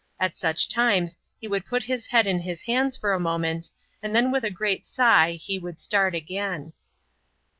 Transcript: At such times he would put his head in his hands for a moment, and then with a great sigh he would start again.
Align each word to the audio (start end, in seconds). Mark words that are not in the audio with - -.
At 0.19 0.35
such 0.35 0.67
times 0.67 1.19
he 1.39 1.47
would 1.47 1.63
put 1.67 1.83
his 1.83 2.07
head 2.07 2.25
in 2.25 2.39
his 2.39 2.63
hands 2.63 2.97
for 2.97 3.13
a 3.13 3.19
moment, 3.19 3.69
and 4.01 4.15
then 4.15 4.31
with 4.31 4.43
a 4.43 4.49
great 4.49 4.83
sigh 4.83 5.33
he 5.33 5.59
would 5.59 5.79
start 5.79 6.15
again. 6.15 6.73